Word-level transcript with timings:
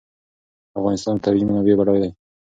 افغانستان 0.79 1.13
په 1.17 1.23
طبیعي 1.25 1.45
منابعو 1.47 1.79
بډای 1.79 1.99
دی. 2.01 2.09